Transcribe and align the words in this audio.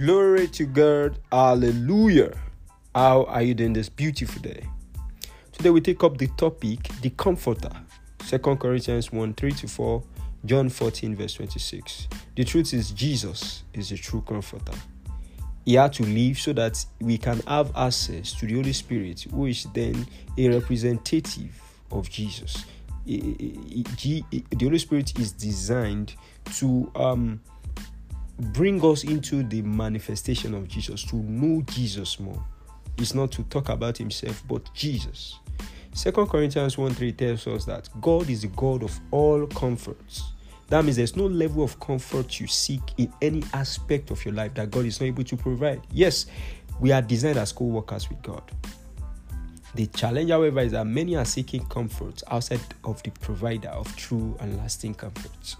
Glory 0.00 0.48
to 0.48 0.64
God. 0.64 1.18
Hallelujah. 1.30 2.32
How 2.94 3.24
are 3.24 3.42
you 3.42 3.52
doing 3.52 3.74
this 3.74 3.90
beautiful 3.90 4.40
day? 4.40 4.66
Today 5.52 5.68
we 5.68 5.82
take 5.82 6.02
up 6.02 6.16
the 6.16 6.28
topic, 6.38 6.88
the 7.02 7.10
comforter. 7.10 7.70
2 8.26 8.38
Corinthians 8.38 9.12
1 9.12 9.34
3 9.34 9.52
to 9.52 9.68
4, 9.68 10.02
John 10.46 10.70
14, 10.70 11.14
verse 11.14 11.34
26. 11.34 12.08
The 12.34 12.44
truth 12.44 12.72
is, 12.72 12.92
Jesus 12.92 13.64
is 13.74 13.90
the 13.90 13.98
true 13.98 14.22
comforter. 14.26 14.72
He 15.66 15.74
had 15.74 15.92
to 15.94 16.04
leave 16.04 16.38
so 16.38 16.54
that 16.54 16.82
we 17.02 17.18
can 17.18 17.40
have 17.40 17.70
access 17.76 18.32
to 18.38 18.46
the 18.46 18.54
Holy 18.54 18.72
Spirit, 18.72 19.26
who 19.30 19.44
is 19.44 19.66
then 19.74 20.06
a 20.38 20.48
representative 20.48 21.60
of 21.90 22.08
Jesus. 22.08 22.64
The 23.04 24.24
Holy 24.62 24.78
Spirit 24.78 25.18
is 25.18 25.32
designed 25.32 26.14
to 26.54 26.90
um, 26.94 27.42
bring 28.40 28.84
us 28.84 29.04
into 29.04 29.42
the 29.42 29.62
manifestation 29.62 30.54
of 30.54 30.68
Jesus, 30.68 31.04
to 31.04 31.16
know 31.16 31.62
Jesus 31.62 32.18
more. 32.18 32.42
It's 32.98 33.14
not 33.14 33.32
to 33.32 33.42
talk 33.44 33.68
about 33.68 33.96
himself, 33.98 34.42
but 34.48 34.72
Jesus. 34.74 35.38
Second 35.92 36.28
Corinthians 36.28 36.78
1 36.78 36.94
3 36.94 37.12
tells 37.12 37.46
us 37.46 37.64
that 37.64 37.88
God 38.00 38.30
is 38.30 38.42
the 38.42 38.48
God 38.48 38.82
of 38.82 38.98
all 39.10 39.46
comforts. 39.46 40.32
That 40.68 40.84
means 40.84 40.96
there's 40.96 41.16
no 41.16 41.26
level 41.26 41.64
of 41.64 41.80
comfort 41.80 42.38
you 42.38 42.46
seek 42.46 42.80
in 42.96 43.12
any 43.20 43.42
aspect 43.52 44.12
of 44.12 44.24
your 44.24 44.34
life 44.34 44.54
that 44.54 44.70
God 44.70 44.86
is 44.86 45.00
not 45.00 45.08
able 45.08 45.24
to 45.24 45.36
provide. 45.36 45.80
Yes, 45.90 46.26
we 46.78 46.92
are 46.92 47.02
designed 47.02 47.38
as 47.38 47.52
co 47.52 47.64
workers 47.64 48.08
with 48.08 48.22
God. 48.22 48.42
The 49.74 49.86
challenge, 49.86 50.30
however, 50.30 50.60
is 50.60 50.72
that 50.72 50.86
many 50.86 51.16
are 51.16 51.24
seeking 51.24 51.64
comfort 51.66 52.22
outside 52.28 52.60
of 52.84 53.02
the 53.02 53.10
provider 53.10 53.68
of 53.68 53.94
true 53.96 54.36
and 54.40 54.56
lasting 54.58 54.94
comforts. 54.94 55.56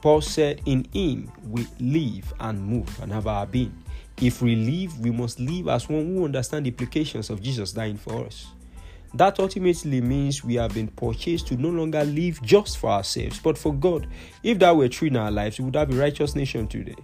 Paul 0.00 0.20
said, 0.20 0.62
In 0.66 0.86
him 0.92 1.30
we 1.48 1.66
live 1.78 2.32
and 2.40 2.60
move 2.62 3.00
and 3.00 3.12
have 3.12 3.26
our 3.26 3.46
being. 3.46 3.76
If 4.20 4.42
we 4.42 4.54
live, 4.54 4.98
we 5.00 5.10
must 5.10 5.40
live 5.40 5.68
as 5.68 5.88
one 5.88 6.06
who 6.06 6.24
understands 6.24 6.64
the 6.64 6.70
implications 6.70 7.30
of 7.30 7.42
Jesus 7.42 7.72
dying 7.72 7.96
for 7.96 8.26
us. 8.26 8.48
That 9.14 9.40
ultimately 9.40 10.00
means 10.00 10.44
we 10.44 10.54
have 10.54 10.74
been 10.74 10.88
purchased 10.88 11.48
to 11.48 11.56
no 11.56 11.70
longer 11.70 12.04
live 12.04 12.40
just 12.42 12.78
for 12.78 12.90
ourselves, 12.90 13.40
but 13.40 13.58
for 13.58 13.74
God. 13.74 14.06
If 14.42 14.58
that 14.60 14.76
were 14.76 14.88
true 14.88 15.08
in 15.08 15.16
our 15.16 15.30
lives, 15.30 15.58
we 15.58 15.64
would 15.64 15.76
have 15.76 15.90
a 15.90 15.96
righteous 16.00 16.36
nation 16.36 16.68
today. 16.68 16.94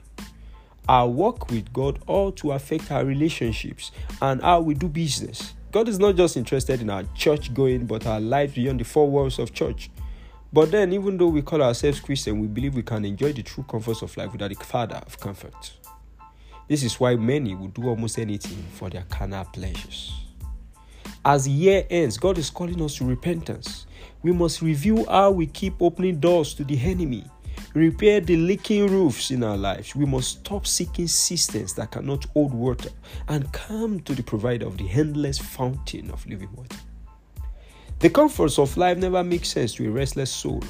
Our 0.89 1.09
work 1.09 1.51
with 1.51 1.73
God 1.73 1.99
ought 2.07 2.37
to 2.39 2.53
affect 2.53 2.93
our 2.93 3.05
relationships 3.05 3.91
and 4.23 4.41
how 4.41 4.61
we 4.61 4.75
do 4.75 4.89
business. 4.89 5.55
God 5.73 5.89
is 5.89 5.99
not 5.99 6.15
just 6.15 6.37
interested 6.37 6.81
in 6.81 6.91
our 6.91 7.03
church 7.17 7.53
going, 7.53 7.87
but 7.87 8.07
our 8.07 8.21
lives 8.21 8.55
beyond 8.55 8.81
the 8.81 8.85
four 8.85 9.11
walls 9.11 9.41
of 9.41 9.53
church. 9.53 9.91
But 10.57 10.71
then, 10.71 10.91
even 10.95 11.19
though 11.19 11.29
we 11.29 11.43
call 11.43 11.61
ourselves 11.61 12.01
Christian, 12.01 12.41
we 12.41 12.47
believe 12.47 12.77
we 12.77 12.83
can 12.83 13.05
enjoy 13.05 13.31
the 13.35 13.43
true 13.43 13.67
comforts 13.69 14.01
of 14.01 14.17
life 14.17 14.33
without 14.33 14.49
the 14.49 14.65
Father 14.65 14.97
of 15.07 15.21
comfort. 15.21 15.75
This 16.67 16.83
is 16.83 16.99
why 16.99 17.15
many 17.15 17.55
will 17.55 17.69
do 17.69 17.87
almost 17.89 18.19
anything 18.19 18.65
for 18.73 18.89
their 18.89 19.05
carnal 19.11 19.45
pleasures. 19.45 20.15
As 21.23 21.45
the 21.45 21.51
year 21.51 21.87
ends, 21.91 22.17
God 22.17 22.39
is 22.39 22.49
calling 22.49 22.81
us 22.81 22.97
to 22.97 23.05
repentance. 23.05 23.85
We 24.23 24.33
must 24.33 24.63
review 24.63 25.05
how 25.05 25.33
we 25.33 25.45
keep 25.45 25.75
opening 25.79 26.21
doors 26.21 26.55
to 26.55 26.65
the 26.65 26.81
enemy, 26.81 27.27
repair 27.75 28.23
the 28.23 28.39
leaking 28.39 28.87
roofs 28.87 29.31
in 29.31 29.45
our 29.45 29.59
lives. 29.59 29.95
We 29.95 30.07
must 30.07 30.39
stop 30.39 30.67
seeking 30.67 31.09
systems 31.09 31.75
that 31.75 31.91
cannot 31.91 32.25
hold 32.33 32.55
water 32.55 32.89
and 33.29 33.53
come 33.53 34.01
to 34.01 34.15
the 34.15 34.23
provider 34.23 34.67
of 34.67 34.79
the 34.79 34.89
endless 34.91 35.37
fountain 35.37 36.11
of 36.11 36.27
living 36.27 36.49
water. 36.57 36.79
The 37.99 38.11
comforts 38.11 38.59
of 38.59 38.77
life 38.77 38.99
never 38.99 39.25
make 39.25 39.47
sense 39.47 39.75
to 39.75 39.89
a 39.89 39.91
restless 39.91 40.31
soul. 40.31 40.63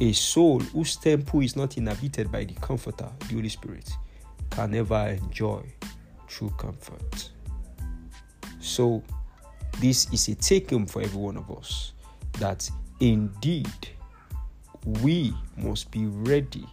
A 0.00 0.12
soul 0.12 0.60
whose 0.60 0.96
temple 0.96 1.40
is 1.40 1.56
not 1.56 1.76
inhabited 1.76 2.32
by 2.32 2.44
the 2.44 2.54
Comforter, 2.54 3.08
the 3.28 3.34
Holy 3.34 3.50
Spirit, 3.50 3.90
can 4.48 4.70
never 4.70 5.08
enjoy 5.08 5.62
true 6.26 6.52
comfort. 6.56 7.30
So, 8.60 9.02
this 9.78 10.10
is 10.10 10.28
a 10.28 10.34
take 10.36 10.70
home 10.70 10.86
for 10.86 11.02
every 11.02 11.20
one 11.20 11.36
of 11.36 11.50
us 11.50 11.92
that 12.38 12.68
indeed 12.98 13.68
we 15.02 15.34
must 15.58 15.90
be 15.90 16.06
ready 16.06 16.66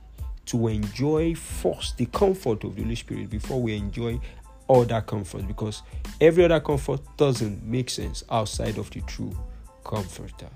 to 0.45 0.67
enjoy 0.69 1.35
first 1.35 1.97
the 1.97 2.05
comfort 2.07 2.63
of 2.63 2.75
the 2.75 2.83
Holy 2.83 2.95
Spirit 2.95 3.29
before 3.29 3.61
we 3.61 3.75
enjoy 3.75 4.19
all 4.67 4.83
other 4.83 5.01
comfort 5.01 5.45
because 5.47 5.83
every 6.21 6.45
other 6.45 6.61
comfort 6.61 7.01
doesn't 7.17 7.61
make 7.63 7.89
sense 7.89 8.23
outside 8.29 8.77
of 8.77 8.89
the 8.91 9.01
true 9.01 9.35
comforter. 9.83 10.49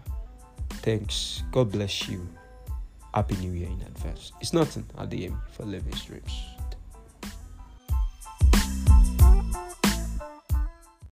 Thanks. 0.69 1.44
God 1.52 1.72
bless 1.72 2.08
you. 2.08 2.28
Happy 3.13 3.36
New 3.38 3.52
Year 3.52 3.68
in 3.68 3.81
advance. 3.81 4.31
It's 4.41 4.53
nothing 4.53 4.86
at 4.97 5.09
the 5.09 5.25
aim 5.25 5.40
for 5.53 5.63
living 5.63 5.96
streams. 5.96 6.44